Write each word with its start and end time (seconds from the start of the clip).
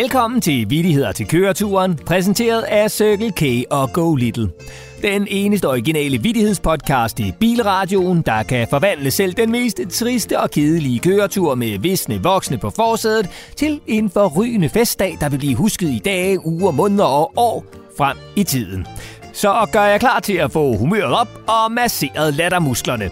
Velkommen 0.00 0.40
til 0.40 0.70
Vittigheder 0.70 1.12
til 1.12 1.28
køreturen, 1.28 1.96
præsenteret 1.96 2.62
af 2.62 2.90
Circle 2.90 3.32
K 3.32 3.42
og 3.70 3.92
Go 3.92 4.14
Little. 4.14 4.50
Den 5.02 5.26
eneste 5.30 5.68
originale 5.68 6.18
vittighedspodcast 6.18 7.20
i 7.20 7.32
bilradioen, 7.40 8.22
der 8.22 8.42
kan 8.42 8.66
forvandle 8.70 9.10
selv 9.10 9.32
den 9.32 9.50
mest 9.50 9.80
triste 9.90 10.40
og 10.40 10.50
kedelige 10.50 10.98
køretur 10.98 11.54
med 11.54 11.78
visne 11.78 12.22
voksne 12.22 12.58
på 12.58 12.70
forsædet 12.70 13.28
til 13.56 13.80
en 13.86 14.10
forrygende 14.10 14.68
festdag, 14.68 15.16
der 15.20 15.28
vil 15.28 15.38
blive 15.38 15.54
husket 15.54 15.88
i 15.88 16.00
dage, 16.04 16.46
uger, 16.46 16.70
måneder 16.70 17.04
og 17.04 17.32
år 17.36 17.64
frem 17.98 18.16
i 18.36 18.44
tiden. 18.44 18.86
Så 19.32 19.66
gør 19.72 19.84
jeg 19.84 20.00
klar 20.00 20.20
til 20.20 20.34
at 20.34 20.52
få 20.52 20.76
humøret 20.76 21.14
op 21.14 21.28
og 21.48 21.72
masseret 21.72 22.34
lattermusklerne. 22.34 23.10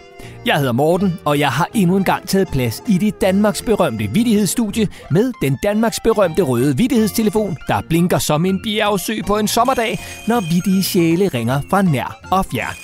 Jeg 0.48 0.58
hedder 0.58 0.72
Morten, 0.72 1.10
og 1.26 1.34
jeg 1.38 1.52
har 1.58 1.68
endnu 1.80 1.96
en 1.96 2.04
gang 2.04 2.22
taget 2.28 2.48
plads 2.52 2.76
i 2.94 2.96
det 3.04 3.20
Danmarks 3.20 3.62
berømte 3.62 4.04
vittighedsstudie 4.16 4.86
med 5.16 5.26
den 5.42 5.54
Danmarks 5.62 6.00
berømte 6.06 6.42
røde 6.50 6.72
vittighedstelefon, 6.82 7.52
der 7.70 7.78
blinker 7.90 8.18
som 8.28 8.40
en 8.50 8.58
bjergsø 8.64 9.16
på 9.30 9.34
en 9.42 9.48
sommerdag, 9.56 9.92
når 10.30 10.40
vittige 10.52 10.82
sjæle 10.90 11.26
ringer 11.36 11.58
fra 11.70 11.80
nær 11.92 12.10
og 12.36 12.42
fjern. 12.50 12.76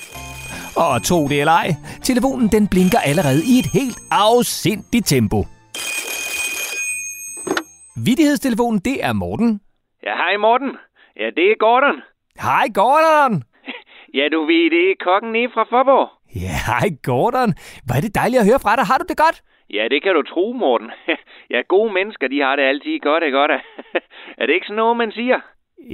Og 0.83 0.93
tro 1.07 1.19
det 1.31 1.37
eller 1.41 1.57
ej, 1.63 1.69
telefonen 2.09 2.47
den 2.55 2.65
blinker 2.73 2.99
allerede 3.09 3.41
i 3.53 3.53
et 3.61 3.69
helt 3.77 3.97
afsindigt 4.27 5.05
tempo. 5.13 5.39
Vittighedstelefonen, 8.07 8.79
det 8.87 8.97
er 9.07 9.13
Morten. 9.13 9.49
Ja, 10.05 10.13
hej 10.21 10.33
Morten. 10.45 10.71
Ja, 11.21 11.27
det 11.37 11.45
er 11.51 11.57
Gordon. 11.65 11.97
Hej 12.47 12.65
Gordon! 12.79 13.33
Ja, 14.19 14.25
du 14.31 14.39
ved, 14.49 14.63
det 14.75 14.83
er 14.91 14.95
kokken 15.07 15.31
nede 15.31 15.49
fra 15.53 15.63
Forborg. 15.71 16.09
Ja, 16.43 16.55
hej 16.67 16.87
Gordon. 17.03 17.53
Hvor 17.85 17.95
er 17.97 18.01
det 18.01 18.15
dejligt 18.15 18.39
at 18.41 18.47
høre 18.49 18.59
fra 18.59 18.75
dig. 18.75 18.85
Har 18.85 18.97
du 18.97 19.05
det 19.09 19.17
godt? 19.17 19.37
Ja, 19.69 19.83
det 19.91 20.03
kan 20.03 20.13
du 20.13 20.21
tro, 20.21 20.53
Morten. 20.53 20.91
Ja, 21.53 21.61
gode 21.67 21.93
mennesker, 21.93 22.27
de 22.27 22.39
har 22.41 22.55
det 22.55 22.63
altid 22.63 22.99
godt, 22.99 23.23
ikke 23.23 23.37
godt? 23.37 23.51
Er 24.39 24.45
det 24.45 24.53
ikke 24.53 24.67
sådan 24.67 24.75
noget, 24.75 24.97
man 24.97 25.11
siger? 25.11 25.39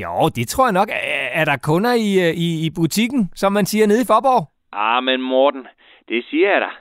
Jo, 0.03 0.29
det 0.35 0.47
tror 0.47 0.65
jeg 0.65 0.73
nok. 0.73 0.89
Er, 0.89 1.27
er 1.41 1.45
der 1.45 1.57
kunder 1.57 1.93
i, 1.93 2.09
øh, 2.25 2.33
i, 2.45 2.65
i 2.65 2.69
butikken, 2.75 3.29
som 3.35 3.53
man 3.53 3.65
siger 3.65 3.87
nede 3.87 4.01
i 4.01 4.05
Forborg? 4.11 4.43
Ah, 4.73 5.03
men 5.03 5.21
Morten, 5.21 5.67
det 6.09 6.25
siger 6.29 6.51
jeg 6.51 6.61
dig. 6.61 6.73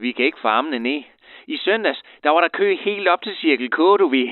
Vi 0.00 0.12
kan 0.12 0.24
ikke 0.24 0.38
få 0.42 0.48
armene 0.48 0.78
ned. 0.78 1.02
I 1.46 1.56
søndags, 1.64 2.02
der 2.22 2.30
var 2.30 2.40
der 2.40 2.48
kø 2.58 2.76
helt 2.84 3.08
op 3.08 3.22
til 3.22 3.34
Cirkel 3.40 3.70
K, 3.70 3.76
du 3.76 4.08
ved. 4.08 4.28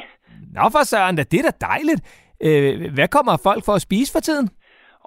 Nå 0.54 0.62
for 0.72 0.84
søren, 0.84 1.16
da, 1.16 1.22
det 1.22 1.38
er 1.40 1.50
da 1.50 1.66
dejligt. 1.70 2.00
Øh, 2.46 2.94
hvad 2.94 3.08
kommer 3.08 3.36
folk 3.42 3.64
for 3.64 3.72
at 3.72 3.82
spise 3.82 4.12
for 4.12 4.20
tiden? 4.20 4.48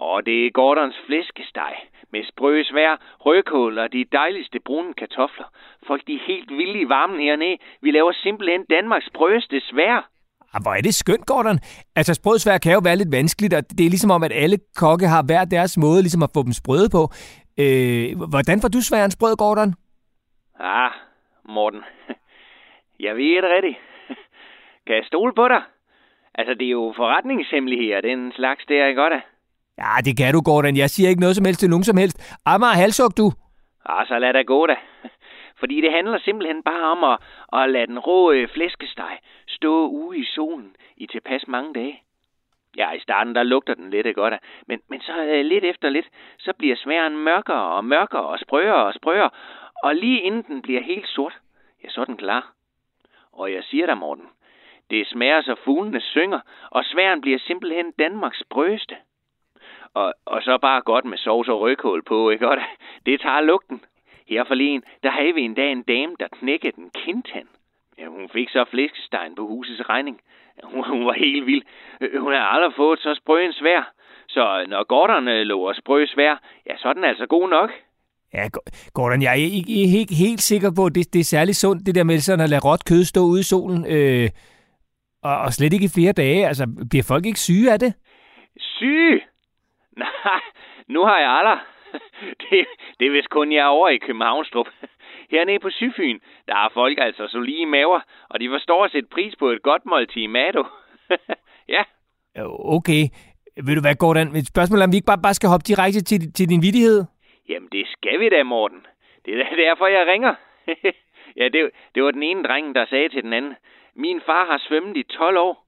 Og 0.07 0.25
det 0.25 0.45
er 0.45 0.51
Gordons 0.51 0.95
flæskesteg 1.05 1.73
med 2.11 2.23
sprø 2.23 2.63
svær, 2.63 2.91
rødkål 3.25 3.77
og 3.77 3.93
de 3.93 4.05
dejligste 4.11 4.59
brune 4.59 4.93
kartofler. 4.93 5.45
Folk 5.87 6.01
de 6.07 6.13
er 6.13 6.27
helt 6.27 6.49
vilde 6.51 6.79
i 6.79 6.89
varmen 6.89 7.19
hernede. 7.19 7.57
Vi 7.81 7.91
laver 7.91 8.11
simpelthen 8.11 8.65
Danmarks 8.69 9.05
sprøeste 9.05 9.59
svær. 9.59 10.09
Ah, 10.53 10.61
hvor 10.61 10.73
er 10.73 10.81
det 10.81 10.95
skønt, 10.95 11.25
Gordon. 11.25 11.59
Altså, 11.95 12.13
sprødsvær 12.13 12.57
kan 12.57 12.73
jo 12.73 12.81
være 12.83 12.95
lidt 12.95 13.11
vanskeligt, 13.11 13.53
og 13.53 13.63
det 13.69 13.85
er 13.85 13.89
ligesom 13.89 14.11
om, 14.11 14.23
at 14.23 14.31
alle 14.35 14.57
kokke 14.75 15.07
har 15.07 15.23
hver 15.23 15.45
deres 15.45 15.77
måde 15.77 16.01
ligesom 16.01 16.23
at 16.23 16.31
få 16.33 16.43
dem 16.43 16.53
sprøde 16.53 16.89
på. 16.97 17.03
Øh, 17.63 18.05
hvordan 18.33 18.61
får 18.61 18.69
du 18.75 18.81
sværen 18.81 19.11
sprød, 19.11 19.35
Gordon? 19.37 19.73
Ah, 20.59 20.91
Morten. 21.49 21.83
Jeg 23.05 23.15
ved 23.15 23.35
det 23.43 23.51
rigtigt. 23.55 23.77
Kan 24.85 24.95
jeg 24.95 25.05
stole 25.05 25.33
på 25.35 25.47
dig? 25.47 25.61
Altså, 26.35 26.53
det 26.53 26.65
er 26.65 26.71
jo 26.81 26.93
forretningshemmeligheder, 26.95 28.01
den 28.01 28.31
slags 28.31 28.65
der, 28.65 28.87
ikke 28.87 29.01
godt? 29.01 29.13
Ja, 29.81 29.91
det 30.05 30.17
kan 30.17 30.33
du, 30.33 30.41
Gordon. 30.41 30.77
Jeg 30.77 30.89
siger 30.89 31.09
ikke 31.09 31.21
noget 31.21 31.35
som 31.35 31.45
helst 31.45 31.59
til 31.59 31.69
nogen 31.69 31.83
som 31.83 31.97
helst. 31.97 32.17
Amager 32.45 32.81
halsuk, 32.83 33.17
du. 33.17 33.27
Ah, 33.85 34.07
så 34.07 34.19
lad 34.19 34.33
det 34.33 34.47
gå 34.47 34.65
da. 34.67 34.75
Fordi 35.59 35.81
det 35.81 35.91
handler 35.91 36.19
simpelthen 36.19 36.63
bare 36.63 36.91
om 36.91 37.03
at, 37.03 37.17
at 37.61 37.69
lade 37.69 37.87
den 37.87 37.99
rå 37.99 38.31
øh, 38.31 38.49
flæskesteg 38.49 39.17
stå 39.47 39.87
ude 39.87 40.17
i 40.17 40.25
solen 40.25 40.75
i 40.97 41.07
tilpas 41.07 41.47
mange 41.47 41.73
dage. 41.73 42.01
Ja, 42.77 42.91
i 42.91 42.99
starten 42.99 43.35
der 43.35 43.43
lugter 43.43 43.73
den 43.73 43.89
lidt, 43.89 44.05
ikke 44.05 44.21
godt? 44.21 44.33
Men, 44.67 44.79
men 44.89 45.01
så 45.01 45.23
øh, 45.23 45.45
lidt 45.45 45.63
efter 45.63 45.89
lidt, 45.89 46.09
så 46.39 46.53
bliver 46.57 46.75
sværen 46.75 47.17
mørkere 47.17 47.63
og 47.75 47.85
mørkere 47.85 48.25
og 48.25 48.39
sprøere 48.39 48.85
og 48.85 48.93
sprøere. 48.93 49.29
Og 49.83 49.95
lige 49.95 50.21
inden 50.21 50.43
den 50.43 50.61
bliver 50.61 50.81
helt 50.81 51.07
sort, 51.07 51.37
ja, 51.83 51.89
så 51.89 52.01
er 52.01 52.05
den 52.05 52.17
klar. 52.17 52.53
Og 53.33 53.53
jeg 53.53 53.63
siger 53.63 53.85
dig, 53.85 53.97
Morten, 53.97 54.25
det 54.89 55.07
smager 55.07 55.41
så 55.41 55.55
fuglene 55.65 56.01
synger, 56.01 56.39
og 56.69 56.85
sværen 56.85 57.21
bliver 57.21 57.39
simpelthen 57.39 57.91
Danmarks 57.99 58.43
brøste. 58.49 58.95
Og, 59.93 60.13
og 60.25 60.41
så 60.41 60.57
bare 60.61 60.81
godt 60.81 61.05
med 61.05 61.17
sovs 61.17 61.47
og 61.47 61.59
rødkål 61.61 62.03
på, 62.03 62.29
ikke 62.29 62.45
godt? 62.45 62.59
Det 63.05 63.21
tager 63.21 63.41
lugten. 63.41 63.81
Her 64.29 64.43
forleden, 64.47 64.83
der 65.03 65.11
havde 65.11 65.33
vi 65.33 65.41
en 65.41 65.53
dag 65.53 65.71
en 65.71 65.83
dame, 65.83 66.13
der 66.19 66.27
knækkede 66.39 66.73
en 66.77 66.89
kindtand. 67.03 67.47
Ja, 67.97 68.05
hun 68.07 68.29
fik 68.33 68.49
så 68.49 68.65
flæskestegen 68.71 69.35
på 69.35 69.47
husets 69.47 69.89
regning. 69.89 70.19
Hun, 70.63 70.83
hun 70.89 71.05
var 71.05 71.13
helt 71.13 71.45
vild. 71.45 71.61
Øh, 72.01 72.21
Hun 72.21 72.31
har 72.33 72.39
aldrig 72.39 72.73
fået 72.75 72.99
så 72.99 73.15
sprø 73.21 73.45
en 73.45 73.53
svær. 73.53 73.91
Så 74.27 74.65
når 74.67 74.83
Gordon 74.83 75.25
lover 75.25 75.73
sprø 75.73 76.05
svær, 76.05 76.41
ja, 76.67 76.77
så 76.77 76.87
er 76.89 76.93
den 76.93 77.03
altså 77.03 77.25
god 77.25 77.49
nok. 77.49 77.69
Ja, 78.33 78.47
Go- 78.53 78.59
Gordon, 78.93 79.21
jeg 79.21 79.31
er 79.31 79.35
ikke 79.35 79.57
ikke 79.57 79.87
helt, 79.97 80.17
helt 80.17 80.41
sikker 80.41 80.71
på, 80.75 80.85
at 80.85 80.95
det, 80.95 81.13
det 81.13 81.19
er 81.19 81.23
særlig 81.23 81.55
sundt, 81.55 81.85
det 81.85 81.95
der 81.95 82.03
med 82.03 82.19
sådan 82.19 82.43
at 82.43 82.49
lade 82.49 82.61
råt 82.65 82.85
kød 82.89 83.03
stå 83.03 83.19
ude 83.21 83.39
i 83.39 83.43
solen. 83.43 83.85
Øh, 83.95 84.29
og, 85.23 85.37
og 85.37 85.53
slet 85.53 85.73
ikke 85.73 85.85
i 85.85 85.95
flere 85.97 86.11
dage. 86.13 86.47
Altså, 86.47 86.67
bliver 86.89 87.03
folk 87.07 87.25
ikke 87.25 87.39
syge 87.39 87.71
af 87.73 87.79
det? 87.79 87.93
Syg? 88.57 89.21
Nej, 90.05 90.41
nu 90.87 91.03
har 91.03 91.19
jeg 91.19 91.29
aldrig. 91.29 91.59
Det, 92.41 92.65
det 92.99 93.07
er 93.07 93.11
vist 93.11 93.29
kun 93.29 93.51
jeg 93.51 93.65
over 93.65 93.89
i 93.89 93.97
Københavnstrup. 93.97 94.67
Hernede 95.31 95.59
på 95.59 95.69
Syfyn, 95.69 96.19
der 96.47 96.53
har 96.55 96.69
folk 96.73 96.97
altså 97.01 97.27
så 97.27 97.39
lige 97.39 97.65
maver, 97.65 97.99
og 98.29 98.39
de 98.39 98.49
forstår 98.49 98.85
at 98.85 98.91
sætte 98.91 99.09
pris 99.11 99.35
på 99.35 99.49
et 99.49 99.61
godt 99.61 99.85
måltid 99.85 100.27
mad, 100.27 100.53
du. 100.53 100.65
ja, 101.75 101.83
Okay. 102.77 103.03
Vil 103.65 103.75
du 103.75 103.81
hvad, 103.81 103.95
Gordon? 103.95 104.35
Et 104.35 104.47
spørgsmål 104.47 104.79
er, 104.79 104.83
om 104.83 104.91
vi 104.91 104.95
ikke 104.97 105.11
bare, 105.11 105.21
bare 105.23 105.33
skal 105.33 105.49
hoppe 105.49 105.63
direkte 105.67 106.01
til, 106.01 106.33
til 106.33 106.49
din 106.49 106.61
vidighed? 106.61 107.05
jamen 107.49 107.69
det 107.71 107.87
skal 107.87 108.19
vi 108.19 108.29
da, 108.29 108.43
Morten. 108.43 108.85
Det 109.25 109.41
er 109.41 109.55
derfor, 109.55 109.87
jeg 109.87 110.07
ringer. 110.07 110.35
ja, 111.39 111.47
det, 111.53 111.71
det 111.95 112.03
var 112.03 112.11
den 112.11 112.23
ene 112.23 112.43
dreng, 112.43 112.75
der 112.75 112.85
sagde 112.85 113.09
til 113.09 113.23
den 113.23 113.33
anden, 113.33 113.55
min 113.95 114.21
far 114.25 114.45
har 114.45 114.61
svømmet 114.67 114.97
i 114.97 115.03
12 115.03 115.37
år. 115.37 115.65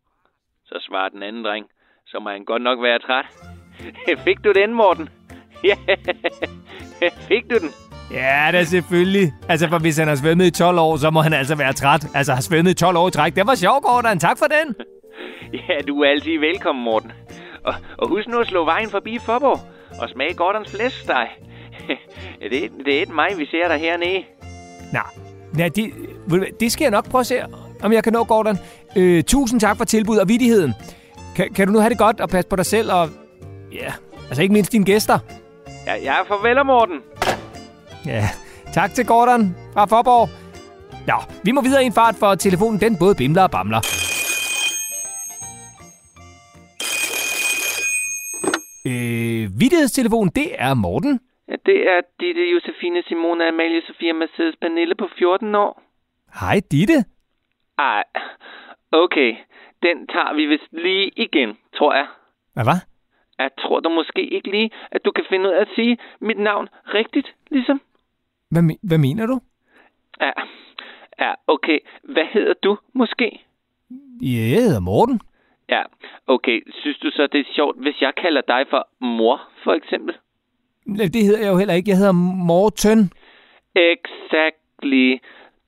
Så 0.65 0.79
svarer 0.79 1.09
den 1.09 1.23
anden 1.23 1.45
dreng, 1.45 1.69
så 2.05 2.19
må 2.19 2.29
han 2.29 2.45
godt 2.45 2.61
nok 2.61 2.81
være 2.81 2.99
træt. 2.99 3.50
Fik 4.25 4.43
du 4.43 4.51
den, 4.51 4.73
Morten? 4.73 5.09
Ja, 5.63 5.75
fik 7.27 7.43
du 7.49 7.57
den? 7.57 7.69
Ja, 8.11 8.49
da 8.51 8.63
selvfølgelig. 8.63 9.33
Altså, 9.49 9.69
for 9.69 9.79
hvis 9.79 9.97
han 9.97 10.07
har 10.07 10.15
svømmet 10.15 10.45
i 10.45 10.51
12 10.51 10.79
år, 10.79 10.97
så 10.97 11.09
må 11.09 11.21
han 11.21 11.33
altså 11.33 11.55
være 11.55 11.73
træt. 11.73 12.05
Altså, 12.15 12.33
har 12.33 12.41
svømmet 12.41 12.71
i 12.71 12.73
12 12.73 12.97
år 12.97 13.07
i 13.07 13.11
træk. 13.11 13.35
Det 13.35 13.47
var 13.47 13.55
sjovt, 13.55 13.83
Gordon. 13.83 14.19
Tak 14.19 14.37
for 14.37 14.45
den. 14.45 14.75
Ja, 15.53 15.73
du 15.87 16.01
er 16.01 16.09
altid 16.09 16.39
velkommen, 16.39 16.83
Morten. 16.83 17.11
Og, 17.65 17.73
og 17.97 18.09
husk 18.09 18.27
nu 18.27 18.37
at 18.39 18.47
slå 18.47 18.65
vejen 18.65 18.89
forbi 18.89 19.19
Forborg 19.25 19.59
og 20.01 20.09
smage 20.09 20.33
Gordons 20.33 20.71
flæskesteg. 20.71 21.27
det, 22.39 22.63
er- 22.65 22.69
det 22.85 22.97
er 22.97 23.01
et 23.01 23.09
mig, 23.09 23.27
vi 23.37 23.45
ser 23.45 23.67
dig 23.67 23.77
hernede. 23.79 24.23
Nej, 24.93 25.03
ja, 25.57 25.67
det, 25.67 25.93
det 26.59 26.71
skal 26.71 26.83
jeg 26.85 26.91
nok 26.91 27.09
prøve 27.09 27.19
at 27.19 27.25
se, 27.27 27.35
om 27.83 27.93
jeg 27.93 28.03
kan 28.03 28.13
nå, 28.13 28.23
Gordon. 28.23 28.57
Øh, 28.95 29.23
tusind 29.23 29.59
tak 29.59 29.77
for 29.77 29.85
tilbud 29.85 30.17
og 30.17 30.27
vidigheden. 30.29 30.73
Kan, 31.35 31.53
kan 31.53 31.67
du 31.67 31.73
nu 31.73 31.79
have 31.79 31.89
det 31.89 31.97
godt 31.97 32.19
og 32.21 32.29
passe 32.29 32.49
på 32.49 32.55
dig 32.55 32.65
selv 32.65 32.91
og... 32.91 33.09
Ja, 33.71 33.93
altså 34.27 34.41
ikke 34.41 34.53
mindst 34.53 34.71
dine 34.71 34.85
gæster. 34.85 35.19
Ja, 35.85 35.93
jeg 35.93 36.19
er 36.19 36.23
farveler, 36.23 36.63
Morten. 36.63 37.01
Ja, 38.05 38.23
tak 38.73 38.93
til 38.93 39.05
Gordon 39.05 39.55
fra 39.73 39.85
Forborg. 39.85 40.29
Nå, 41.07 41.13
vi 41.43 41.51
må 41.51 41.61
videre 41.61 41.83
i 41.83 41.85
en 41.85 41.93
fart, 41.93 42.15
for 42.15 42.35
telefonen 42.35 42.79
den 42.81 42.97
både 42.99 43.15
bimler 43.15 43.43
og 43.43 43.51
bamler. 43.51 43.81
Øh, 48.85 49.43
vidighedstelefonen, 49.61 50.31
det 50.35 50.47
er 50.57 50.73
Morten. 50.73 51.19
Ja, 51.47 51.55
det 51.65 51.79
er 51.93 52.01
Ditte 52.19 52.41
Josefine 52.53 53.03
Simone 53.07 53.47
Amalie 53.47 53.81
Sofia 53.87 54.13
Mercedes 54.13 54.55
Pernille 54.61 54.95
på 54.95 55.07
14 55.17 55.55
år. 55.55 55.81
Hej, 56.39 56.61
Ditte. 56.71 56.97
Ej, 57.79 58.03
okay. 58.91 59.31
Den 59.83 60.07
tager 60.07 60.33
vi 60.35 60.45
vist 60.45 60.71
lige 60.71 61.11
igen, 61.15 61.49
tror 61.77 61.93
jeg. 61.93 62.07
Hvad 62.53 62.65
var? 62.65 62.79
Jeg 63.41 63.51
tror 63.61 63.79
du 63.79 63.89
måske 63.89 64.33
ikke 64.33 64.51
lige, 64.51 64.71
at 64.91 65.05
du 65.05 65.11
kan 65.11 65.25
finde 65.29 65.49
ud 65.49 65.53
af 65.53 65.61
at 65.61 65.67
sige 65.75 65.97
mit 66.19 66.39
navn 66.39 66.67
rigtigt, 66.93 67.35
ligesom. 67.51 67.81
Hvad, 68.51 68.63
me- 68.63 68.79
hvad 68.83 68.97
mener 68.97 69.25
du? 69.25 69.39
Ja, 70.21 70.31
ja 71.19 71.33
okay. 71.47 71.79
Hvad 72.03 72.25
hedder 72.33 72.53
du 72.63 72.77
måske? 72.93 73.45
Jeg 74.21 74.63
hedder 74.63 74.79
Morten. 74.79 75.21
Ja, 75.69 75.81
okay. 76.27 76.61
Synes 76.81 76.97
du 76.97 77.11
så, 77.11 77.27
det 77.31 77.39
er 77.39 77.53
sjovt, 77.55 77.77
hvis 77.77 78.01
jeg 78.01 78.13
kalder 78.15 78.41
dig 78.41 78.65
for 78.69 78.87
mor, 78.99 79.41
for 79.63 79.73
eksempel? 79.73 80.15
Det 80.85 81.23
hedder 81.23 81.39
jeg 81.39 81.51
jo 81.51 81.57
heller 81.57 81.73
ikke. 81.73 81.89
Jeg 81.89 81.97
hedder 81.97 82.17
Morten. 82.47 83.11
Exactly. 83.75 85.17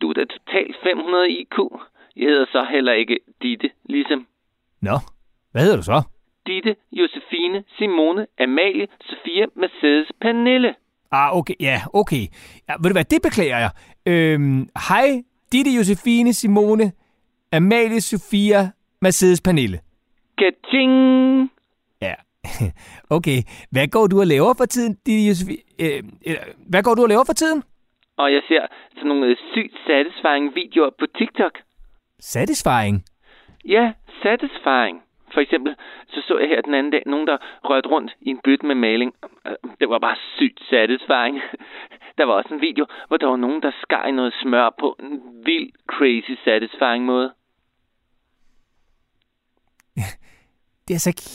Du 0.01 0.09
er 0.09 0.13
da 0.13 0.25
totalt 0.25 0.75
500 0.83 1.31
IQ. 1.31 1.57
Jeg 2.15 2.27
hedder 2.29 2.45
så 2.51 2.65
heller 2.71 2.93
ikke 2.93 3.19
Ditte, 3.41 3.69
ligesom 3.85 4.27
Nå, 4.81 4.97
hvad 5.51 5.61
hedder 5.61 5.77
du 5.77 5.83
så? 5.83 6.01
Ditte, 6.47 6.75
Josefine, 6.91 7.63
Simone, 7.77 8.27
Amalie, 8.39 8.87
Sofia, 9.01 9.45
Mercedes, 9.55 10.07
Pernille. 10.21 10.75
Ah, 11.11 11.37
okay. 11.37 11.53
Ja, 11.59 11.81
okay. 11.93 12.27
Ja, 12.69 12.73
ved 12.81 12.89
du 12.89 12.93
hvad, 12.93 13.05
det 13.05 13.21
beklager 13.21 13.57
jeg. 13.57 13.71
Øhm, 14.05 14.69
hej, 14.89 15.23
Ditte 15.51 15.71
Josefine, 15.71 16.33
Simone, 16.33 16.91
Amalie, 17.51 18.01
Sofia, 18.01 18.71
Mercedes 19.01 19.41
Pernille. 19.41 19.79
Kaching! 20.37 21.51
Ja. 22.01 22.13
Okay. 23.09 23.39
Hvad 23.71 23.87
går 23.87 24.07
du 24.07 24.19
og 24.19 24.27
laver 24.27 24.53
for 24.57 24.65
tiden, 24.65 24.97
Didi 25.05 25.27
Josefine? 25.27 25.61
Øh, 25.79 26.03
øh, 26.27 26.35
hvad 26.69 26.83
går 26.83 26.95
du 26.95 27.01
og 27.01 27.09
laver 27.09 27.23
for 27.25 27.33
tiden? 27.33 27.63
Og 28.17 28.33
jeg 28.33 28.41
ser 28.47 28.67
sådan 28.95 29.07
nogle 29.07 29.25
øh, 29.27 29.37
sygt 29.53 29.75
satisfying 29.87 30.55
videoer 30.55 30.89
på 30.99 31.05
TikTok. 31.17 31.51
Satisfying. 32.19 33.03
Ja, 33.65 33.93
satisfying. 34.23 35.01
For 35.33 35.41
eksempel, 35.41 35.75
så 36.07 36.21
så 36.27 36.38
jeg 36.38 36.50
her 36.50 36.62
den 36.62 36.74
anden 36.74 36.91
dag, 36.91 37.03
nogen 37.06 37.27
der 37.27 37.38
rørte 37.63 37.89
rundt 37.89 38.15
i 38.21 38.30
en 38.30 38.39
bøtte 38.44 38.65
med 38.65 38.75
maling. 38.75 39.15
Øh, 39.47 39.56
Det 39.80 39.89
var 39.89 40.00
bare 40.00 40.15
sygt 40.35 40.59
satisfying. 40.69 41.41
Der 42.18 42.24
var 42.25 42.33
også 42.33 42.53
en 42.53 42.62
video, 42.62 42.85
hvor 43.07 43.18
der 43.18 43.27
var 43.27 43.35
nogen, 43.35 43.62
der 43.62 43.71
skar 43.81 44.12
noget 44.12 44.33
smør 44.41 44.69
på 44.80 44.95
en 45.00 45.45
vild, 45.45 45.71
crazy 45.88 46.44
satisfying 46.44 47.06
måde. 47.06 47.33
Det 50.88 50.94
er 50.94 50.97
altså 51.00 51.09
ikke, 51.09 51.25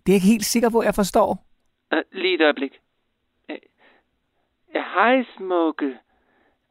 det 0.00 0.08
er 0.08 0.14
jeg 0.14 0.20
ikke 0.20 0.32
helt 0.34 0.44
sikker 0.44 0.70
på, 0.70 0.82
jeg 0.82 0.94
forstår. 0.94 1.28
Uh, 1.92 1.98
lige 2.12 2.34
et 2.34 2.40
øjeblik. 2.40 2.78
Uh, 3.48 3.56
hej, 4.74 5.24
smukke. 5.36 5.98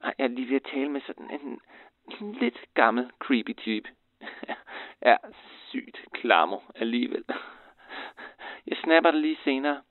Ej, 0.03 0.13
Jeg 0.17 0.23
er 0.23 0.27
lige 0.27 0.49
ved 0.49 0.55
at 0.55 0.69
tale 0.73 0.89
med 0.89 1.01
sådan 1.07 1.29
en 1.31 1.59
lidt 2.41 2.57
gammel, 2.73 3.11
creepy 3.19 3.53
type. 3.57 3.89
ja, 5.07 5.15
sygt 5.69 5.97
klammer 6.13 6.59
alligevel. 6.75 7.23
Jeg 8.67 8.77
snapper 8.83 9.11
dig 9.11 9.21
lige 9.21 9.37
senere. 9.43 9.81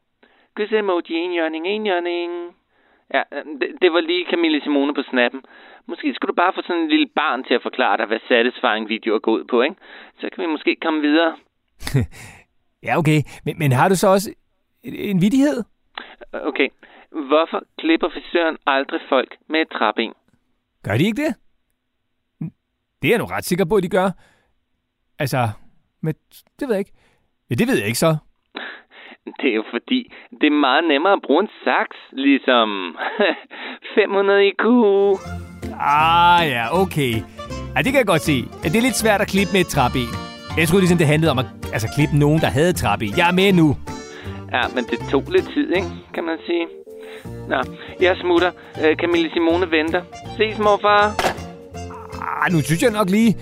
Kys 0.56 0.72
emoji, 0.72 1.14
enhjørning, 1.14 1.66
enhjørning. 1.66 2.56
Ja, 3.14 3.22
det, 3.60 3.68
det 3.82 3.92
var 3.92 4.00
lige 4.00 4.26
Camille 4.30 4.60
Simone 4.62 4.94
på 4.94 5.02
snappen. 5.10 5.42
Måske 5.86 6.14
skulle 6.14 6.28
du 6.28 6.34
bare 6.34 6.52
få 6.54 6.62
sådan 6.62 6.82
en 6.82 6.88
lille 6.88 7.08
barn 7.14 7.44
til 7.44 7.54
at 7.54 7.62
forklare 7.62 7.96
dig, 7.96 8.06
hvad 8.06 8.18
satisfying 8.28 8.88
videoer 8.88 9.18
går 9.18 9.32
ud 9.32 9.44
på, 9.44 9.62
ikke? 9.62 9.76
Så 10.20 10.28
kan 10.32 10.44
vi 10.44 10.50
måske 10.50 10.76
komme 10.82 11.00
videre. 11.00 11.36
Ja, 12.82 12.98
okay. 12.98 13.22
Men, 13.44 13.58
men 13.58 13.72
har 13.72 13.88
du 13.88 13.94
så 13.94 14.08
også 14.08 14.34
en, 14.82 14.94
en 14.94 15.20
vidighed? 15.20 15.64
Okay. 16.32 16.68
Hvorfor 17.10 17.62
klipper 17.78 18.08
frisøren 18.08 18.56
aldrig 18.66 19.00
folk 19.08 19.36
med 19.48 19.60
et 19.60 19.68
træben? 19.68 20.12
Gør 20.84 20.96
de 20.96 21.04
ikke 21.04 21.22
det? 21.22 21.34
Det 23.02 23.08
er 23.08 23.12
jeg 23.12 23.18
nu 23.18 23.24
ret 23.24 23.44
sikker 23.44 23.64
på, 23.64 23.74
at 23.76 23.82
de 23.82 23.88
gør. 23.88 24.10
Altså, 25.18 25.48
men 26.02 26.14
det 26.60 26.68
ved 26.68 26.74
jeg 26.74 26.78
ikke. 26.78 26.92
Ja, 27.50 27.54
det 27.54 27.68
ved 27.68 27.76
jeg 27.76 27.86
ikke 27.86 27.98
så. 27.98 28.16
Det 29.40 29.50
er 29.50 29.54
jo 29.54 29.64
fordi, 29.70 30.12
det 30.40 30.46
er 30.46 30.60
meget 30.66 30.84
nemmere 30.88 31.12
at 31.12 31.22
bruge 31.26 31.42
en 31.42 31.48
saks, 31.64 31.96
ligesom 32.12 32.96
500 33.94 34.46
IQ. 34.48 34.64
Ah, 35.80 36.48
ja, 36.48 36.64
okay. 36.82 37.12
Ja, 37.74 37.78
det 37.82 37.90
kan 37.92 37.98
jeg 38.02 38.06
godt 38.06 38.22
se. 38.22 38.36
Ja, 38.64 38.68
det 38.68 38.76
er 38.76 38.82
lidt 38.88 38.96
svært 39.04 39.20
at 39.20 39.28
klippe 39.28 39.52
med 39.52 39.60
et 39.60 39.66
træben. 39.66 40.08
Jeg 40.58 40.68
troede 40.68 40.82
ligesom, 40.82 40.98
det 40.98 41.06
handlede 41.06 41.30
om 41.30 41.38
at 41.38 41.46
altså, 41.72 41.88
klippe 41.96 42.16
nogen, 42.18 42.40
der 42.40 42.46
havde 42.58 42.72
træben. 42.72 43.10
Jeg 43.16 43.28
er 43.28 43.32
med 43.40 43.52
nu. 43.52 43.68
Ja, 44.54 44.62
men 44.74 44.84
det 44.90 44.98
tog 45.10 45.24
lidt 45.36 45.48
tid, 45.54 45.68
ikke? 45.78 45.88
Kan 46.14 46.24
man 46.24 46.38
sige. 46.46 46.64
Nå, 47.48 47.60
jeg 48.00 48.16
smutter. 48.22 48.50
Øh, 48.82 48.96
Camille 48.96 49.30
Simone 49.32 49.70
venter. 49.70 50.02
Ses, 50.36 50.58
morfar. 50.58 51.04
Ah, 52.44 52.52
nu 52.52 52.60
synes 52.60 52.82
jeg 52.82 52.90
nok 52.90 53.10
lige... 53.10 53.36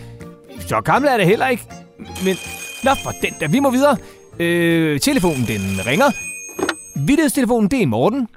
Så 0.61 0.81
gammel 0.81 1.09
er 1.13 1.17
det 1.17 1.27
heller 1.27 1.49
ikke. 1.49 1.63
Men, 2.25 2.37
nå 2.85 2.93
for 3.05 3.13
den 3.23 3.35
der, 3.41 3.49
vi 3.49 3.61
må 3.61 3.71
videre. 3.71 3.97
Øh, 4.41 5.01
telefonen, 5.01 5.45
den 5.53 5.87
ringer. 5.87 6.11
Vittighedstelefonen, 7.07 7.71
det 7.71 7.83
er 7.83 7.87
Morten. 7.87 8.29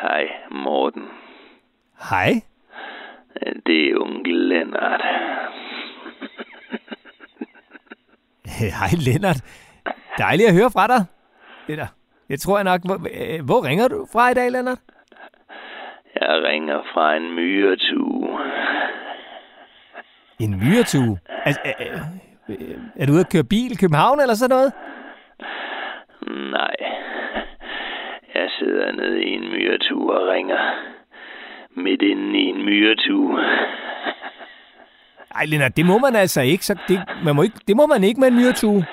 Hej, 0.00 0.24
Morten. 0.50 1.02
Hej. 2.10 2.40
Det 3.66 3.90
er 3.90 4.00
onkel 4.00 4.34
Lennart. 4.34 5.02
Hej, 8.78 8.90
Lennart. 8.98 9.40
Dejligt 10.18 10.48
at 10.48 10.54
høre 10.54 10.70
fra 10.70 10.86
dig. 10.86 11.04
Det 11.66 11.78
der. 11.78 11.86
Jeg 12.28 12.40
tror 12.40 12.58
jeg 12.58 12.64
nok... 12.64 12.80
Hvor, 12.84 13.00
øh, 13.10 13.44
hvor 13.44 13.64
ringer 13.64 13.88
du 13.88 14.06
fra 14.12 14.30
i 14.30 14.34
dag, 14.34 14.52
Lennart? 14.52 14.78
Ringer 16.58 16.82
fra 16.92 17.16
en 17.16 17.34
myretue. 17.34 18.38
En 20.38 20.58
myretue. 20.58 21.18
Altså, 21.44 21.60
er, 21.64 21.72
er, 21.78 22.00
er 22.96 23.06
du 23.06 23.12
ude 23.12 23.20
at 23.20 23.32
køre 23.32 23.44
bil 23.44 23.72
i 23.72 23.80
København 23.80 24.20
eller 24.20 24.34
sådan 24.34 24.56
noget? 24.56 24.72
Nej. 26.50 26.76
Jeg 28.34 28.48
sidder 28.58 28.92
nede 28.92 29.24
i 29.24 29.28
en 29.34 29.50
myretue 29.50 30.12
og 30.14 30.28
ringer. 30.28 30.58
Midt 31.70 32.02
inde 32.02 32.38
i 32.40 32.42
en 32.42 32.64
myretue. 32.64 33.40
Ej, 35.34 35.44
Lennart, 35.44 35.76
det 35.76 35.86
må 35.86 35.98
man 35.98 36.16
altså 36.16 36.40
ikke. 36.42 36.64
Så 36.64 36.78
det, 36.88 37.00
man 37.24 37.36
må 37.36 37.42
ikke. 37.42 37.58
Det 37.68 37.76
må 37.76 37.86
man 37.86 38.04
ikke 38.04 38.20
med 38.20 38.28
en 38.28 38.36
myretue. 38.36 38.86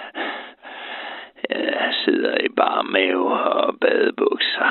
Jeg 1.49 1.93
sidder 2.05 2.37
i 2.37 2.49
bare 2.57 2.83
mave 2.83 3.39
og 3.39 3.75
badebukser. 3.81 4.69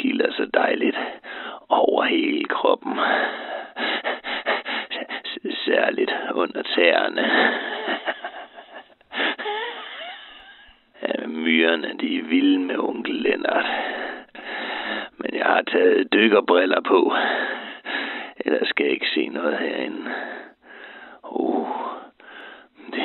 Kilder 0.00 0.32
så 0.32 0.46
dejligt 0.54 0.96
over 1.68 2.04
hele 2.04 2.44
kroppen. 2.44 2.98
S- 5.24 5.56
Særligt 5.64 6.10
under 6.34 6.62
tæerne. 6.62 7.24
Myrerne, 11.26 11.94
de 12.00 12.18
er 12.18 12.22
vilde 12.22 12.58
med 12.58 12.76
onkel 12.78 13.14
Lennart. 13.14 13.66
Men 15.18 15.34
jeg 15.34 15.46
har 15.46 15.62
taget 15.62 16.12
dykkerbriller 16.12 16.80
på. 16.80 17.12
Ellers 18.36 18.68
skal 18.68 18.84
jeg 18.84 18.92
ikke 18.92 19.10
se 19.14 19.26
noget 19.28 19.58
herinde. 19.58 20.10
Uh, 21.30 21.68
det, 22.92 23.02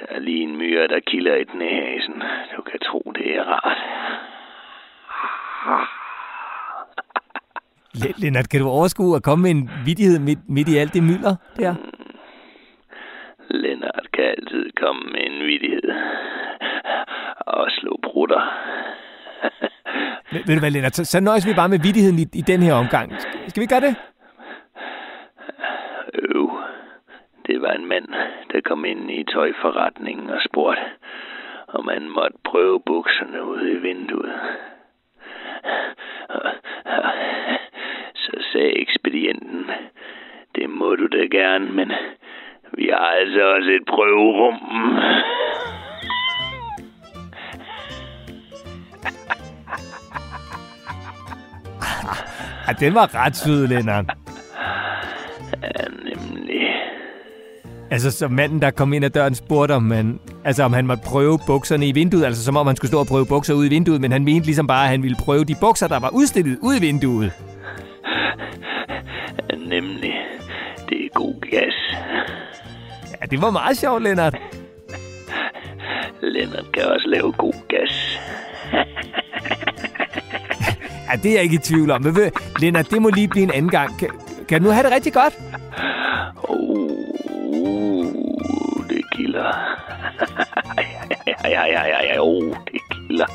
der 0.00 0.06
er 0.08 0.18
lige 0.18 0.42
en 0.42 0.56
myre, 0.56 0.86
der 0.88 1.00
kilder 1.00 1.34
i 1.34 1.44
den 1.44 1.58
næsen. 1.58 2.22
Du 2.56 2.62
kan 2.62 2.80
tro, 2.80 3.12
det 3.16 3.36
er 3.36 3.44
rart. 3.44 3.78
Ah. 5.66 5.97
Lennart, 8.18 8.48
kan 8.48 8.60
du 8.60 8.68
overskue 8.68 9.16
at 9.16 9.22
komme 9.22 9.42
med 9.42 9.50
en 9.50 9.70
vidighed 9.84 10.18
midt, 10.18 10.38
midt 10.48 10.68
i 10.68 10.76
alt 10.76 10.94
det 10.94 11.02
mylder 11.02 11.34
der? 11.56 11.74
Lennart 13.50 14.06
kan 14.14 14.24
altid 14.24 14.70
komme 14.82 15.02
med 15.12 15.20
en 15.26 15.46
vidighed. 15.46 15.88
Og 17.46 17.66
slå 17.70 18.00
brutter. 18.02 18.42
Ved, 20.32 20.40
ved 20.46 20.54
du 20.54 20.60
hvad, 20.60 20.70
Lennart, 20.70 20.96
så, 20.96 21.04
så 21.04 21.20
nøjes 21.20 21.46
vi 21.46 21.54
bare 21.54 21.68
med 21.68 21.78
vidigheden 21.78 22.18
i, 22.18 22.26
i 22.34 22.42
den 22.42 22.62
her 22.62 22.74
omgang. 22.74 23.20
Skal, 23.20 23.50
skal 23.50 23.60
vi 23.60 23.66
gøre 23.66 23.80
det? 23.80 23.96
Øv. 26.14 26.50
Det 27.46 27.62
var 27.62 27.72
en 27.72 27.88
mand, 27.88 28.08
der 28.52 28.60
kom 28.60 28.84
ind 28.84 29.10
i 29.10 29.24
tøjforretningen 29.24 30.30
og 30.30 30.40
spurgte, 30.48 30.82
om 31.68 31.88
han 31.88 32.08
måtte 32.08 32.38
prøve 32.44 32.80
bukserne 32.86 33.44
ude 33.44 33.72
i 33.72 33.76
vinduet. 33.76 34.32
Sagde 38.58 38.80
ekspedienten, 38.80 39.64
det 40.54 40.70
må 40.70 40.94
du 40.94 41.06
da 41.06 41.38
gerne, 41.38 41.66
men 41.72 41.88
vi 42.76 42.90
har 42.92 43.10
altså 43.20 43.42
også 43.56 43.70
et 43.70 43.86
prøverum. 43.88 44.58
Ja, 52.68 52.72
den 52.80 52.94
var 52.94 53.14
ret 53.14 53.36
sød, 53.36 53.66
Lennart. 53.66 54.04
Ja, 55.62 55.84
nemlig. 56.04 56.68
Altså, 57.90 58.10
så 58.10 58.28
manden, 58.28 58.62
der 58.62 58.70
kom 58.70 58.92
ind 58.92 59.04
ad 59.04 59.10
døren, 59.10 59.34
spurgte, 59.34 59.72
om, 59.72 59.82
man, 59.82 60.20
altså, 60.44 60.62
om 60.62 60.72
han 60.72 60.86
måtte 60.86 61.02
prøve 61.06 61.38
bukserne 61.46 61.88
i 61.88 61.92
vinduet. 61.92 62.24
Altså, 62.24 62.44
som 62.44 62.56
om 62.56 62.66
han 62.66 62.76
skulle 62.76 62.88
stå 62.88 62.98
og 62.98 63.06
prøve 63.06 63.26
bukser 63.28 63.54
ude 63.54 63.66
i 63.66 63.70
vinduet. 63.70 64.00
Men 64.00 64.12
han 64.12 64.24
mente 64.24 64.46
ligesom 64.46 64.66
bare, 64.66 64.84
at 64.84 64.90
han 64.90 65.02
ville 65.02 65.16
prøve 65.24 65.44
de 65.44 65.54
bukser, 65.60 65.88
der 65.88 66.00
var 66.00 66.10
udstillet 66.14 66.58
ude 66.62 66.76
i 66.78 66.80
vinduet. 66.80 67.32
Det 73.30 73.42
var 73.42 73.50
meget 73.50 73.78
sjovt, 73.78 74.02
Lennart. 74.02 74.36
Lennart 76.22 76.72
kan 76.72 76.84
også 76.84 77.08
lave 77.08 77.32
god 77.32 77.52
gas. 77.68 78.18
Ja, 81.10 81.16
det 81.22 81.30
er 81.30 81.34
jeg 81.34 81.42
ikke 81.42 81.54
i 81.54 81.58
tvivl 81.58 81.90
om. 81.90 82.02
Men 82.02 82.16
ved, 82.16 82.30
Lennart, 82.60 82.90
det 82.90 83.02
må 83.02 83.08
lige 83.08 83.28
blive 83.28 83.42
en 83.44 83.50
anden 83.52 83.70
gang. 83.70 83.98
Kan, 83.98 84.08
kan 84.48 84.60
du 84.60 84.64
nu 84.66 84.72
have 84.72 84.84
det 84.84 84.92
rigtig 84.92 85.12
godt? 85.12 85.34
Uh, 86.48 86.88
det 88.88 89.02
kilder. 89.12 89.52
Ja, 91.44 91.48
ja, 91.48 91.64
ja, 91.66 91.86
ja, 91.86 92.14
ja, 92.14 92.20
oh, 92.20 92.42
det 92.44 92.80
kilder. 92.90 93.26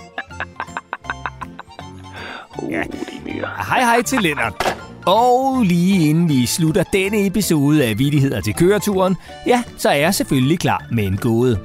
Uh, 2.62 2.71
Ja. 2.71 2.81
de 2.81 3.31
myrer. 3.33 3.63
Hej 3.69 3.81
hej 3.83 4.01
til 4.01 4.21
Lennart. 4.21 4.77
Og 5.05 5.62
lige 5.63 6.12
vi 6.43 6.47
slutter 6.47 6.83
denne 6.83 7.25
episode 7.25 7.85
af 7.85 8.00
Vittigheder 8.00 8.41
til 8.41 8.53
køreturen, 8.53 9.15
ja, 9.47 9.63
så 9.77 9.89
er 9.89 9.95
jeg 9.95 10.15
selvfølgelig 10.15 10.59
klar 10.59 10.85
med 10.91 11.03
en 11.03 11.17
gåde. 11.17 11.59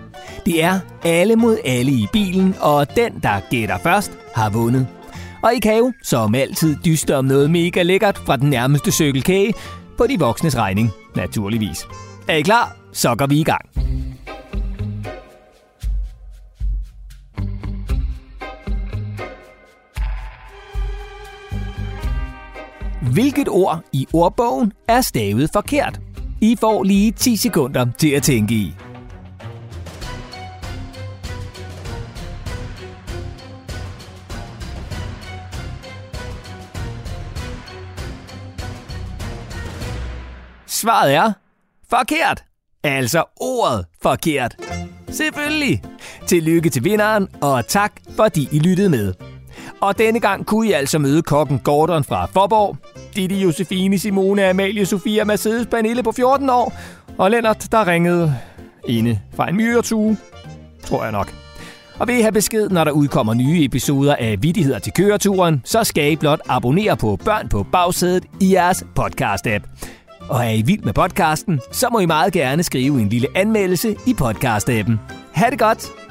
Det 0.46 0.62
er 0.62 0.80
alle 1.04 1.36
mod 1.36 1.58
alle 1.64 1.92
i 1.92 2.06
bilen, 2.12 2.54
og 2.60 2.96
den, 2.96 3.12
der 3.22 3.40
gætter 3.50 3.78
først, 3.78 4.12
har 4.34 4.50
vundet. 4.50 4.86
Og 5.42 5.54
I 5.54 5.58
kan 5.58 5.78
jo, 5.78 5.92
som 6.02 6.34
altid, 6.34 6.76
dyste 6.84 7.16
om 7.16 7.24
noget 7.24 7.50
mega 7.50 7.82
lækkert 7.82 8.18
fra 8.26 8.36
den 8.36 8.50
nærmeste 8.50 8.92
cykelkage 8.92 9.54
på 9.96 10.06
de 10.06 10.18
voksnes 10.18 10.56
regning, 10.56 10.90
naturligvis. 11.16 11.86
Er 12.28 12.36
I 12.36 12.42
klar? 12.42 12.76
Så 12.92 13.14
går 13.14 13.26
vi 13.26 13.40
i 13.40 13.44
gang. 13.44 13.64
Hvilket 23.12 23.48
ord 23.48 23.84
i 23.92 24.06
ordbogen 24.12 24.72
er 24.88 25.00
stavet 25.00 25.50
forkert? 25.52 26.00
I 26.40 26.56
får 26.60 26.82
lige 26.82 27.12
10 27.12 27.36
sekunder 27.36 27.86
til 27.98 28.08
at 28.10 28.22
tænke 28.22 28.54
i. 28.54 28.74
Svaret 40.66 41.14
er 41.14 41.32
forkert. 41.90 42.44
Altså 42.84 43.24
ordet 43.36 43.86
forkert. 44.02 44.56
Selvfølgelig. 45.08 45.82
Tillykke 46.26 46.70
til 46.70 46.84
vinderen, 46.84 47.28
og 47.40 47.66
tak 47.66 47.92
fordi 48.16 48.48
I 48.52 48.58
lyttede 48.58 48.88
med. 48.88 49.27
Og 49.80 49.98
denne 49.98 50.20
gang 50.20 50.46
kunne 50.46 50.68
I 50.68 50.72
altså 50.72 50.98
møde 50.98 51.22
kokken 51.22 51.58
Gordon 51.58 52.04
fra 52.04 52.26
Forborg, 52.26 52.76
Didi 53.16 53.42
Josefine 53.42 53.98
Simone 53.98 54.48
Amalie 54.48 54.86
Sofia 54.86 55.24
Mercedes 55.24 55.66
Pernille 55.66 56.02
på 56.02 56.12
14 56.12 56.50
år, 56.50 56.72
og 57.18 57.30
Lennart, 57.30 57.68
der 57.72 57.86
ringede 57.86 58.34
inde 58.88 59.18
fra 59.34 59.48
en 59.48 59.56
myretue, 59.56 60.16
tror 60.84 61.02
jeg 61.02 61.12
nok. 61.12 61.34
Og 61.98 62.08
vil 62.08 62.18
I 62.18 62.20
have 62.20 62.32
besked, 62.32 62.68
når 62.68 62.84
der 62.84 62.90
udkommer 62.90 63.34
nye 63.34 63.64
episoder 63.64 64.16
af 64.16 64.42
Vittigheder 64.42 64.78
til 64.78 64.92
køreturen, 64.92 65.62
så 65.64 65.84
skal 65.84 66.12
I 66.12 66.16
blot 66.16 66.40
abonnere 66.48 66.96
på 66.96 67.18
Børn 67.24 67.48
på 67.48 67.66
bagsædet 67.72 68.24
i 68.40 68.52
jeres 68.52 68.84
podcast-app. 69.00 69.88
Og 70.28 70.44
er 70.44 70.50
I 70.50 70.62
vild 70.62 70.82
med 70.82 70.92
podcasten, 70.92 71.60
så 71.72 71.88
må 71.92 71.98
I 71.98 72.06
meget 72.06 72.32
gerne 72.32 72.62
skrive 72.62 73.00
en 73.00 73.08
lille 73.08 73.28
anmeldelse 73.34 73.96
i 74.06 74.14
podcast-appen. 74.20 74.92
Ha' 75.32 75.50
det 75.50 75.58
godt! 75.58 76.07